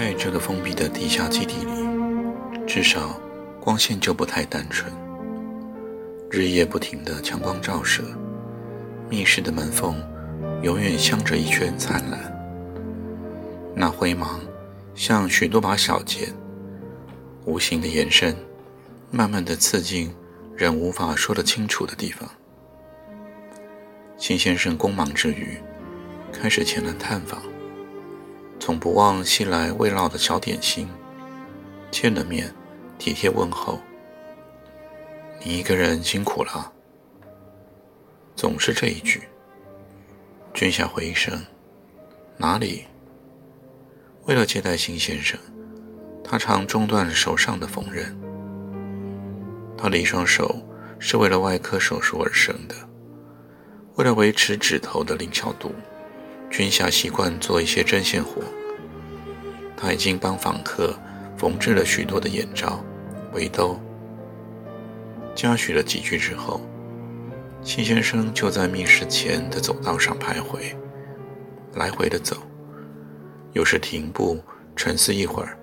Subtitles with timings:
[0.00, 1.86] 在这个封闭的地下基地里，
[2.66, 3.20] 至少
[3.60, 4.90] 光线就不太单纯。
[6.30, 8.02] 日夜不停的强光照射，
[9.10, 10.02] 密室的门缝
[10.62, 12.18] 永远镶着一圈灿烂。
[13.74, 14.40] 那灰芒
[14.94, 16.32] 像许多把小剑，
[17.44, 18.34] 无形的延伸，
[19.10, 20.10] 慢慢的刺进
[20.56, 22.26] 人无法说得清楚的地方。
[24.16, 25.58] 秦先生匆忙之余，
[26.32, 27.42] 开始前来探访。
[28.60, 30.86] 总不忘寄来未老的小点心，
[31.90, 32.54] 见了面，
[32.98, 33.80] 体贴问候。
[35.42, 36.70] 你一个人辛苦了，
[38.36, 39.22] 总是这一句。
[40.52, 41.42] 君夏回一声
[42.36, 42.84] ：“哪里？”
[44.26, 45.40] 为了接待新先生，
[46.22, 48.14] 他常中断手上的缝纫。
[49.74, 50.60] 他的一双手
[50.98, 52.74] 是为了外科手术而生的，
[53.94, 55.72] 为了维持指头的灵巧度。
[56.60, 58.42] 君霞习惯做一些针线活。
[59.74, 60.94] 他已经帮访客
[61.34, 62.84] 缝制了许多的眼罩、
[63.32, 63.80] 围兜。
[65.34, 66.60] 嘉许了几句之后，
[67.62, 70.76] 新先生就在密室前的走道上徘徊，
[71.76, 72.36] 来回的走，
[73.54, 74.38] 有时停步
[74.76, 75.58] 沉思一会儿。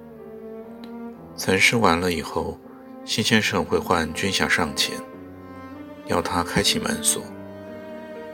[1.36, 2.60] 曾试完了以后，
[3.06, 4.98] 新先生会唤君霞上前，
[6.08, 7.22] 要他开启门锁，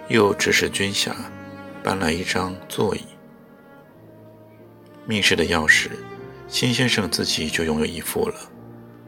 [0.07, 1.13] 又指使君霞。
[1.83, 3.01] 搬来一张座椅。
[5.05, 5.89] 密室的钥匙，
[6.47, 8.35] 新先生自己就拥有一副了，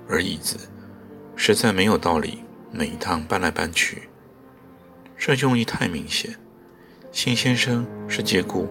[0.09, 0.57] 而椅子
[1.38, 4.09] 实在没有道理每一趟搬来搬去，
[5.17, 6.35] 这用意太明显。
[7.13, 8.67] 新先生是借故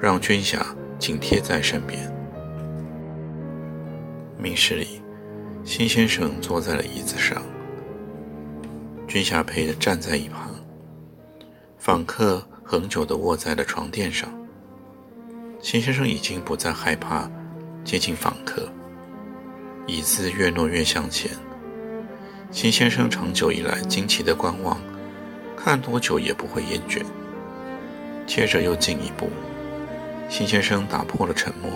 [0.00, 0.64] 让君霞
[1.00, 2.08] 紧贴在身边。
[4.38, 5.02] 密室里，
[5.64, 7.42] 新先生坐在了椅子上，
[9.08, 10.54] 君霞陪着站在一旁，
[11.76, 12.47] 访客。
[12.70, 14.28] 恒久地卧在了床垫上。
[15.58, 17.26] 秦先生已经不再害怕
[17.82, 18.70] 接近访客，
[19.86, 21.30] 椅子越挪越向前。
[22.50, 24.78] 秦先生长久以来惊奇地观望，
[25.56, 27.02] 看多久也不会厌倦。
[28.26, 29.30] 接着又进一步，
[30.28, 31.70] 秦先生打破了沉默，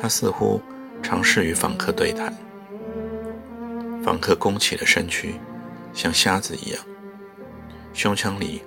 [0.00, 0.62] 他似乎
[1.02, 2.32] 尝试与访客对谈。
[4.04, 5.34] 访客弓起了身躯，
[5.92, 6.80] 像瞎子一样，
[7.92, 8.62] 胸腔里。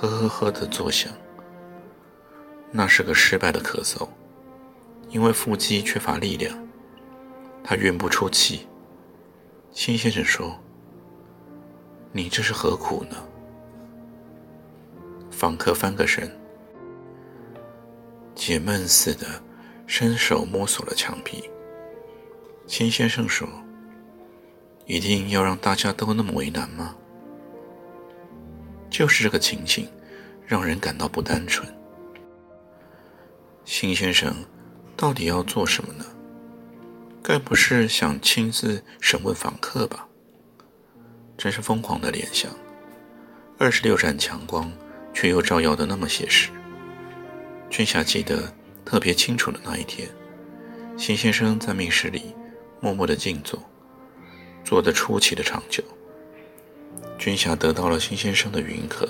[0.00, 1.12] 呵呵呵的作响，
[2.70, 4.08] 那是个失败的咳嗽，
[5.10, 6.56] 因为腹肌缺乏力量，
[7.62, 8.66] 他运不出气。
[9.72, 10.58] 新先生说
[12.12, 13.16] ：“你这是何苦呢？”
[15.30, 16.34] 访客翻个身，
[18.34, 19.26] 解闷似的
[19.86, 21.44] 伸手摸索了墙壁。
[22.66, 23.46] 新先生说
[24.86, 26.96] ：“一定要让大家都那么为难吗？”
[28.90, 29.88] 就是这个情景，
[30.46, 31.66] 让人感到不单纯。
[33.64, 34.34] 新先生
[34.96, 36.04] 到底要做什么呢？
[37.22, 40.08] 该不是想亲自审问访客吧？
[41.38, 42.50] 真是疯狂的联想。
[43.58, 44.70] 二十六盏强光，
[45.14, 46.50] 却又照耀的那么写实。
[47.68, 48.52] 君霞记得
[48.84, 50.08] 特别清楚的那一天，
[50.96, 52.34] 新先生在密室里
[52.80, 53.62] 默默的静坐，
[54.64, 55.84] 坐得出奇的长久。
[57.18, 59.08] 军霞得到了新先生的允可，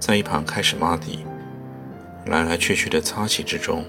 [0.00, 1.24] 在一旁开始抹地，
[2.26, 3.84] 来来去去的擦洗之中，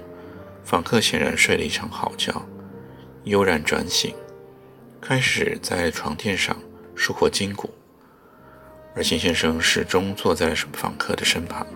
[0.64, 2.32] 访客显然睡了一场好觉，
[3.24, 4.14] 悠然转醒，
[5.00, 6.56] 开始在床垫上
[6.94, 7.68] 舒活筋骨，
[8.94, 11.66] 而新先生始终坐在访客的身旁，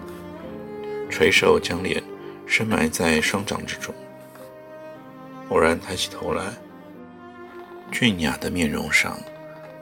[1.10, 2.02] 垂手将脸
[2.46, 3.94] 深埋在双掌之中，
[5.48, 6.44] 偶然抬起头来，
[7.90, 9.18] 俊雅的面容上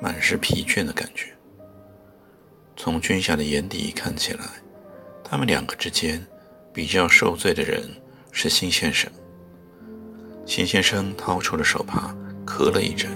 [0.00, 1.31] 满是疲倦的感觉。
[2.84, 4.40] 从君夏的眼底看起来，
[5.22, 6.20] 他们两个之间
[6.72, 7.80] 比较受罪的人
[8.32, 9.08] 是辛先生。
[10.44, 12.12] 辛先生掏出了手帕，
[12.44, 13.08] 咳了一阵，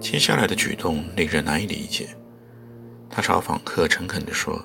[0.00, 2.08] 接下来的举动令人难以理解。
[3.08, 4.60] 他朝访客诚恳地说：“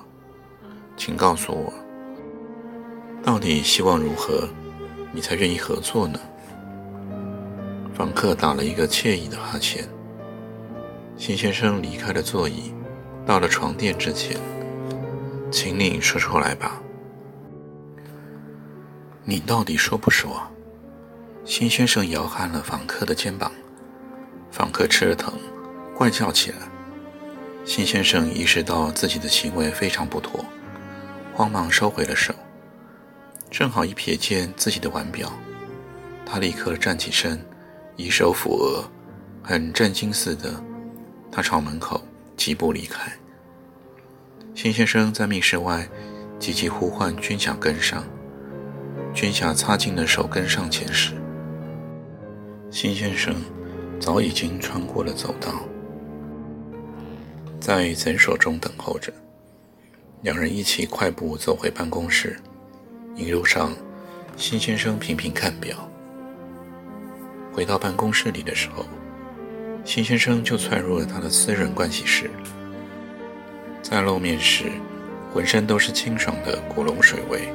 [0.98, 1.72] 请告诉我，
[3.22, 4.48] 到底希望如何，
[5.12, 6.18] 你才愿意合作呢？”
[7.94, 9.88] 访客打了一个惬意的哈欠。
[11.16, 12.74] 辛先生离开了座椅。
[13.26, 14.36] 到了床垫之前，
[15.50, 16.80] 请你说出来吧。
[19.24, 20.42] 你到底说不说？
[21.44, 23.50] 辛先生摇撼了房客的肩膀，
[24.50, 25.34] 房客吃了疼，
[25.94, 26.58] 怪叫起来。
[27.64, 30.44] 辛先生意识到自己的行为非常不妥，
[31.32, 32.34] 慌忙收回了手。
[33.50, 35.32] 正好一瞥见自己的腕表，
[36.26, 37.44] 他立刻站起身，
[37.96, 38.84] 以手抚额，
[39.42, 40.60] 很震惊似的，
[41.30, 42.00] 他朝门口
[42.44, 43.12] 疾步离开。
[44.52, 45.88] 辛先生在密室外
[46.40, 48.02] 急急呼唤军霞跟上。
[49.14, 51.12] 军霞擦净了手跟上前时，
[52.68, 53.32] 辛先生
[54.00, 55.52] 早已经穿过了走道。
[57.60, 59.12] 在诊所中等候着，
[60.22, 62.36] 两人一起快步走回办公室。
[63.14, 63.72] 一路上，
[64.36, 65.88] 辛先生频频看表。
[67.52, 68.84] 回到办公室里的时候，
[69.84, 72.30] 辛先生就窜入了他的私人盥洗室。
[73.82, 74.70] 在露面时，
[75.32, 77.48] 浑身都是清爽的古龙水味，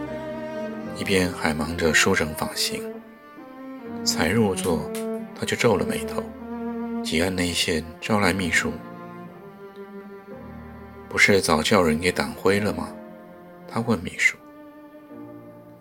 [0.97, 2.83] 一边还忙着梳整发型。
[4.03, 4.89] 才入座，
[5.33, 6.23] 他就皱了眉头，
[7.03, 8.71] 急按内线招来秘书。
[11.09, 12.89] 不是早叫人给掸灰了吗？
[13.67, 14.37] 他问秘书。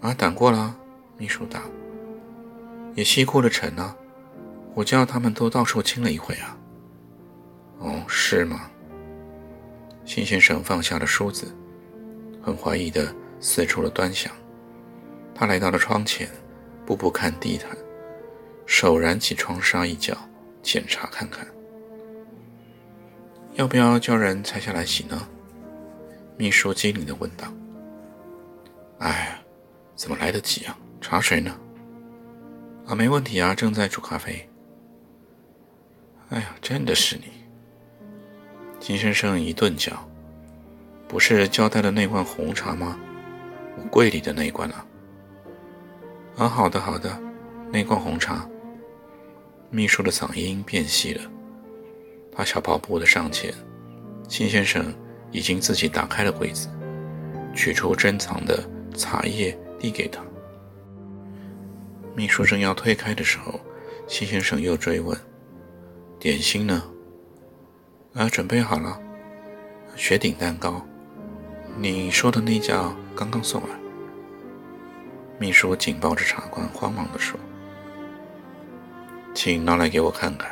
[0.01, 0.75] 啊，掸过了。
[1.19, 1.63] 秘书答。
[2.95, 3.95] 也吸过了尘啊，
[4.77, 6.55] 我叫他们都到处清了一回啊。
[7.79, 8.71] 哦，是吗？
[10.05, 11.51] 辛先生放下了梳子，
[12.43, 14.31] 很怀疑的四处了端详。
[15.35, 16.29] 他来到了窗前，
[16.85, 17.75] 步步看地毯，
[18.67, 20.15] 手燃起窗纱一角，
[20.63, 21.47] 检查看看。
[23.55, 25.27] 要不要叫人拆下来洗呢？
[26.37, 27.51] 秘书机灵的问道。
[28.99, 29.43] 哎，
[29.95, 30.79] 怎么来得及啊？
[31.01, 31.59] 茶水呢？
[32.87, 34.47] 啊，没问题啊，正在煮咖啡。
[36.31, 37.25] 哎呀，真的是你！
[38.81, 40.09] 金先生一顿脚，
[41.07, 42.99] 不是交代了那罐红茶吗？
[43.79, 44.87] 我柜里的那罐啊。
[46.37, 47.17] 啊，好的好的，
[47.71, 48.45] 那罐红茶。
[49.71, 51.23] 秘书的嗓音变细了。
[52.33, 53.55] 他小跑步的上前，
[54.27, 54.93] 金先生
[55.31, 56.69] 已经自己打开了柜子，
[57.55, 60.21] 取出珍藏的茶叶递给他。
[62.17, 63.61] 秘书正要推开的时候，
[64.09, 65.17] 金先生又追问
[66.19, 66.83] ：“点心呢
[68.15, 69.01] ？”“啊，准备好了，
[69.95, 70.85] 雪顶蛋糕。
[71.79, 73.69] 你说的那家刚刚送来。”
[75.39, 77.39] 秘书紧抱着茶罐，慌忙地说
[79.35, 80.51] ：“请拿来给我看看。”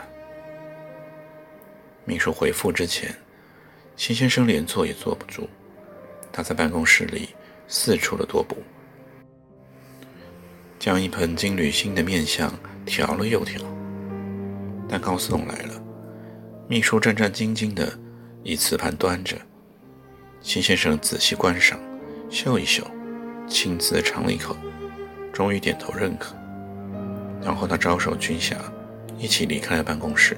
[2.05, 3.17] 秘书回复之前，
[3.97, 5.49] 辛先生连坐也坐不住，
[6.31, 7.31] 他在办公室里
[7.67, 8.59] 四处的踱步，
[10.79, 12.53] 将一盆金缕新的面相
[12.85, 13.59] 调了又调。
[14.95, 15.83] 蛋糕送来了，
[16.69, 17.93] 秘书战战兢兢的
[18.45, 19.37] 以瓷盘端着，
[20.41, 21.81] 辛先生仔细观赏，
[22.31, 22.87] 嗅一嗅，
[23.49, 24.57] 亲自尝了一口，
[25.33, 26.37] 终于点头认可，
[27.43, 28.57] 然后他招手军霞
[29.19, 30.37] 一起离开了办公室。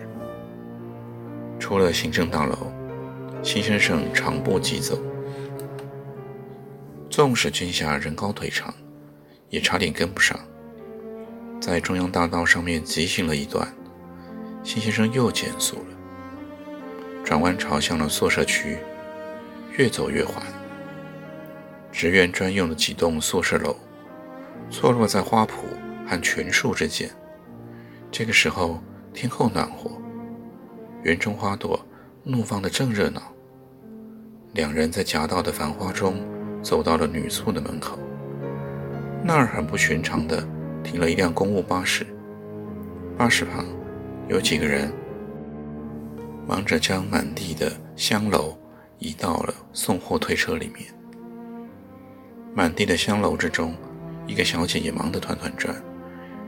[1.59, 2.73] 出了行政大楼，
[3.43, 4.99] 辛先生长步疾走。
[7.11, 8.73] 纵使军霞人高腿长，
[9.51, 10.41] 也差点跟不上。
[11.61, 13.71] 在中央大道上面急行了一段，
[14.67, 15.85] 辛先生又减速了，
[17.23, 18.77] 转弯朝向了宿舍区，
[19.77, 20.43] 越走越缓。
[21.93, 23.77] 职员专用的几栋宿舍楼，
[24.69, 25.51] 错落在花圃
[26.05, 27.09] 和群树之间。
[28.11, 28.83] 这个时候
[29.15, 29.89] 天后暖和。
[31.05, 31.81] 园中花朵
[32.25, 33.23] 怒放的正热闹，
[34.53, 36.17] 两人在夹道的繁花中
[36.61, 37.97] 走到了女宿的门口。
[39.23, 40.45] 那儿很不寻常的
[40.83, 42.05] 停了一辆公务巴士，
[43.17, 43.65] 巴士旁
[44.29, 44.93] 有几个人
[46.49, 48.59] 忙着将满地的香楼
[48.99, 50.85] 移到了送货推车里面。
[52.55, 53.75] 满地的香楼之中，
[54.27, 55.75] 一个小姐也忙得团团转，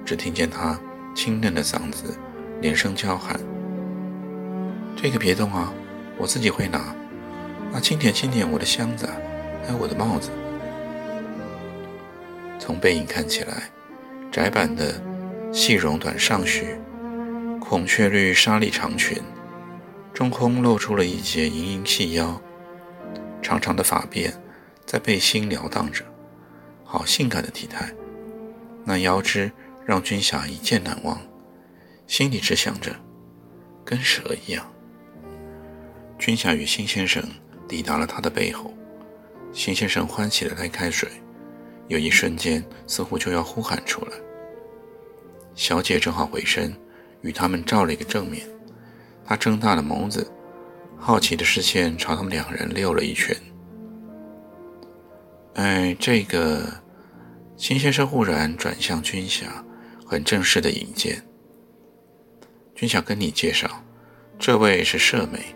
[0.04, 0.78] 只听见她
[1.14, 2.18] 清嫩的嗓子
[2.60, 3.38] 连声叫喊。
[4.96, 5.72] 这个别动啊，
[6.16, 6.78] 我自己会拿。
[7.72, 9.06] 啊，轻点轻点我的箱子，
[9.64, 10.30] 还有我的帽子。
[12.58, 13.70] 从背影看起来，
[14.32, 15.00] 窄版的
[15.52, 16.80] 细绒短上靴，
[17.68, 19.22] 孔雀绿纱丽长裙，
[20.14, 22.40] 中空露出了一截盈盈细腰，
[23.42, 24.32] 长长的发辫
[24.86, 26.02] 在背心撩荡着，
[26.82, 27.92] 好性感的体态。
[28.86, 29.52] 那腰肢
[29.84, 31.20] 让君霞一见难忘，
[32.06, 32.96] 心里只想着，
[33.84, 34.66] 跟蛇一样。
[36.18, 37.22] 君霞与辛先生
[37.68, 38.72] 抵达了他的背后，
[39.52, 41.06] 辛先生欢喜地来开水，
[41.86, 44.12] 有一瞬间似乎就要呼喊出来。
[45.54, 46.74] 小姐正好回身，
[47.22, 48.46] 与他们照了一个正面。
[49.24, 50.30] 他睁大了眸子，
[50.96, 53.36] 好奇的视线朝他们两人溜了一圈。
[55.54, 56.64] 哎，这个
[57.56, 59.64] 秦先生忽然转向军霞，
[60.06, 61.22] 很正式的引荐。
[62.74, 63.68] 军霞跟你介绍，
[64.38, 65.54] 这位是舍妹，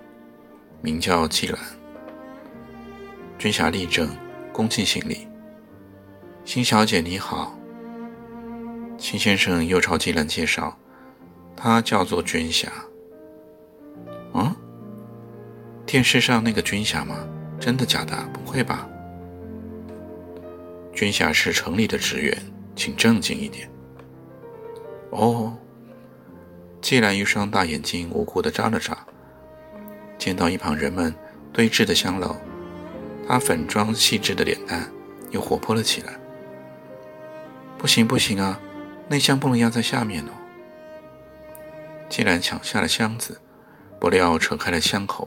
[0.80, 1.58] 名叫季兰。
[3.38, 4.08] 军霞立正，
[4.52, 5.28] 恭敬行礼。
[6.44, 7.56] 秦小姐你好。
[8.98, 10.76] 秦先生又朝季兰介绍，
[11.56, 12.70] 她叫做军霞。
[14.34, 14.54] 嗯，
[15.84, 17.16] 电视上那个军霞吗？
[17.60, 18.16] 真的假的？
[18.32, 18.88] 不会吧？
[20.92, 22.36] 军霞是城里的职员，
[22.74, 23.70] 请正经一点。
[25.10, 25.56] 哦，
[26.80, 29.06] 季兰一双大眼睛无辜地眨了眨，
[30.18, 31.14] 见到一旁人们
[31.52, 32.36] 堆置的香楼，
[33.28, 34.90] 她粉妆细致的脸蛋
[35.30, 36.14] 又活泼了起来。
[37.78, 38.60] 不行不行啊，
[39.08, 40.32] 那香不能压在下面哦。
[42.12, 43.40] 竟然抢下了箱子，
[43.98, 45.26] 不料扯开了箱口，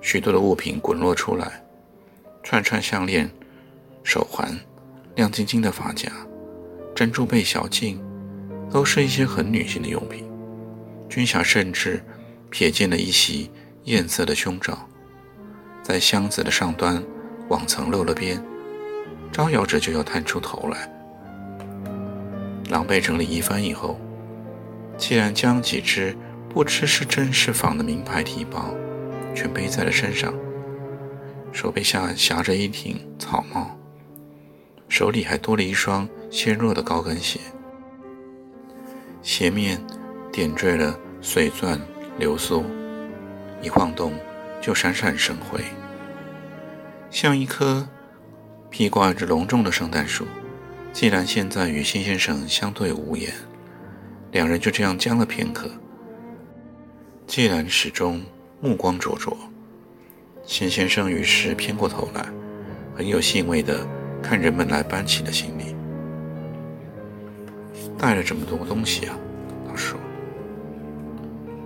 [0.00, 1.64] 许多的物品滚落出来，
[2.44, 3.28] 串串项链、
[4.04, 4.56] 手环、
[5.16, 6.08] 亮晶晶的发夹、
[6.94, 8.00] 珍珠贝小镜，
[8.70, 10.24] 都是一些很女性的用品。
[11.08, 12.00] 军霞甚至
[12.52, 13.50] 瞥见了一袭
[13.82, 14.78] 艳色的胸罩，
[15.82, 17.02] 在箱子的上端
[17.48, 18.40] 网层露了边，
[19.32, 20.88] 招摇着就要探出头来。
[22.70, 23.98] 狼狈整理一番以后，
[24.96, 26.16] 既然将几只
[26.48, 28.74] 不知是真是仿的名牌提包
[29.34, 30.32] 全背在了身上，
[31.52, 33.76] 手背下夹着一顶草帽，
[34.88, 37.40] 手里还多了一双纤弱的高跟鞋，
[39.22, 39.80] 鞋面
[40.32, 41.80] 点缀了碎钻
[42.18, 42.64] 流苏，
[43.60, 44.12] 一晃动
[44.60, 45.60] 就闪闪生辉，
[47.10, 47.88] 像一棵
[48.70, 50.24] 披挂着隆重的圣诞树。
[50.92, 53.32] 既然现在与辛先生相对无言，
[54.34, 55.70] 两人就这样僵了片刻。
[57.24, 58.20] 既然始终
[58.60, 59.34] 目光灼灼，
[60.44, 62.26] 辛先生于是偏过头来，
[62.96, 63.86] 很有兴味地
[64.20, 65.76] 看人们来搬起的行李。
[67.96, 69.16] 带了这么多东西啊，
[69.68, 69.96] 他说，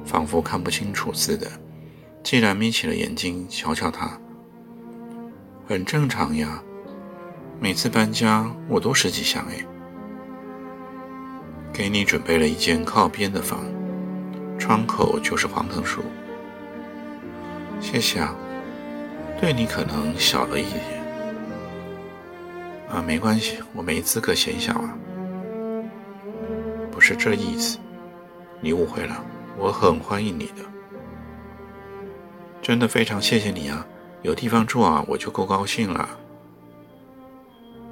[0.04, 1.46] 仿佛看不清楚似的。
[2.22, 4.20] 既然眯起了眼睛瞧瞧他，
[5.66, 6.62] 很正常呀。
[7.58, 9.64] 每次搬家，我都十几箱哎。
[11.72, 13.64] 给你准备了一间靠边的房，
[14.58, 16.02] 窗口就是黄藤树。
[17.80, 18.34] 谢谢啊，
[19.40, 20.98] 对你可能小了一点。
[22.90, 24.96] 啊，没关系，我没资格嫌小啊。
[26.90, 27.78] 不是这意思，
[28.60, 29.24] 你误会了，
[29.56, 30.64] 我很欢迎你的。
[32.60, 33.86] 真的非常谢谢你啊，
[34.22, 36.08] 有地方住啊，我就够高兴了。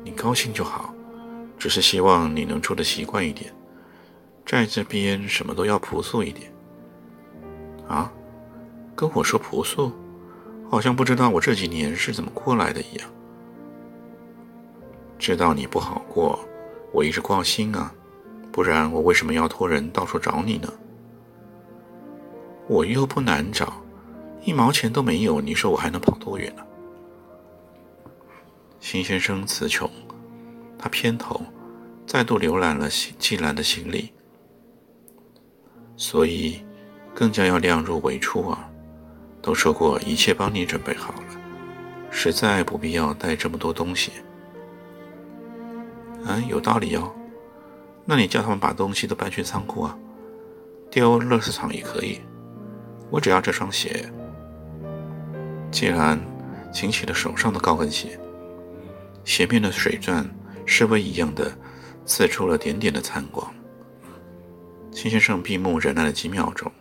[0.02, 0.92] 你高兴就好，
[1.56, 3.52] 只是希望你能住的习惯一点，
[4.46, 6.50] 在这边什么都要朴素一点。
[7.88, 8.10] 啊，
[8.94, 9.92] 跟我说朴素，
[10.70, 13.10] 好像不知道我这几年是怎么过来的一样。
[15.18, 16.38] 知道你不好过，
[16.92, 17.92] 我一直挂心啊，
[18.52, 20.72] 不然我为什么要托人到处找你呢？
[22.68, 23.82] 我又不难找，
[24.44, 26.62] 一毛钱都没有，你说我还能跑多远呢？
[28.78, 29.90] 辛先生词穷，
[30.78, 31.40] 他偏头
[32.06, 34.12] 再度浏览了季兰的行李，
[35.96, 36.62] 所以
[37.14, 38.68] 更加要量入为出啊！
[39.42, 41.40] 都说过一切帮你准备好了，
[42.10, 44.10] 实在不必要带这么多东西。
[46.24, 47.12] 嗯，有道理哦。
[48.04, 49.96] 那你叫他们把东西都搬去仓库啊，
[50.90, 52.20] 丢垃圾场也可以。
[53.08, 54.10] 我只要这双鞋。
[55.70, 56.20] 季兰
[56.72, 58.18] 擎起了手上的高跟鞋。
[59.24, 60.28] 鞋面的水钻
[60.64, 61.50] 示威一样的
[62.04, 63.52] 刺出了点点的残光。
[64.96, 66.72] 秦先生闭目忍耐了几秒钟，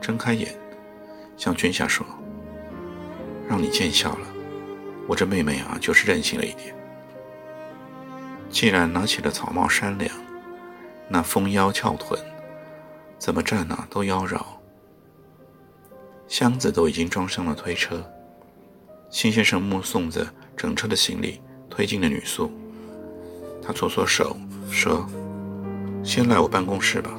[0.00, 0.52] 睁开眼，
[1.36, 2.04] 向君夏说
[3.48, 4.26] ：“让你见笑了，
[5.06, 6.74] 我这妹妹啊，就是任性了一点。
[8.50, 10.10] 既然拿起了草帽扇凉，
[11.08, 12.20] 那丰腰翘臀，
[13.16, 14.44] 怎么站哪都妖娆。
[16.26, 18.04] 箱子都已经装上了推车，
[19.08, 20.26] 秦先生目送着
[20.56, 22.50] 整车的行李。”推进了女宿，
[23.62, 24.36] 他搓搓手
[24.70, 25.06] 说
[26.02, 27.10] ：“先来我办公室吧。”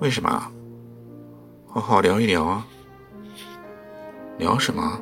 [0.00, 0.52] 为什么？
[1.66, 2.64] 好好聊一聊啊。
[4.38, 5.00] 聊什么？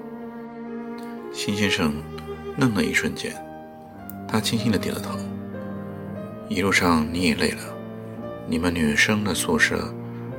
[1.30, 1.92] 辛先生
[2.56, 3.30] 愣了一瞬间，
[4.26, 5.18] 他轻轻的点了头。
[6.48, 7.60] 一路上你也累了，
[8.48, 9.92] 你们女生的宿舍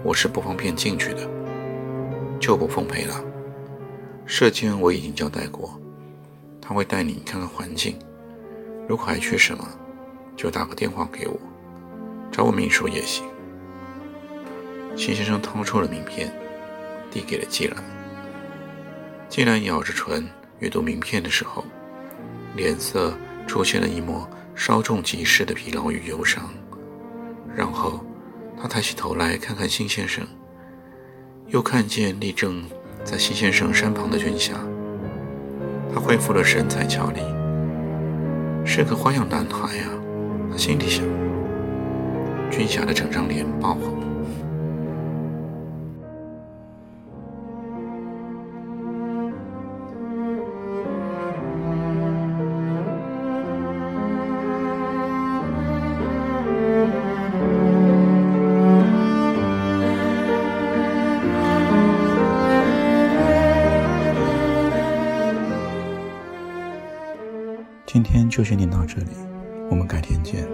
[0.04, 1.30] 我是不方便进去的，
[2.40, 3.24] 就不奉陪了。
[4.26, 5.80] 舍监我已经交代过。
[6.60, 7.96] 他会带你看看环境，
[8.90, 9.64] 如果还缺什么，
[10.36, 11.40] 就打个电话给我，
[12.32, 13.24] 找我秘书也行。
[14.96, 16.32] 秦先生掏出了名片，
[17.12, 17.84] 递给了季兰。
[19.30, 20.28] 季兰咬着唇
[20.60, 21.64] 阅读名片的时候，
[22.56, 23.14] 脸色
[23.46, 26.50] 出现了一抹稍纵即逝的疲劳与忧伤。
[27.56, 28.04] 然后，
[28.60, 30.26] 他抬起头来看看辛先生，
[31.48, 32.64] 又看见立正
[33.04, 34.54] 在辛先生身旁的军霞。
[35.94, 37.22] 他恢复了神采俏丽，
[38.66, 39.86] 是个花样男孩呀。
[40.50, 41.06] 他心里想。
[42.50, 43.97] 军霞的整张脸爆红。
[68.38, 69.08] 就先念到这里，
[69.68, 70.48] 我们改天见。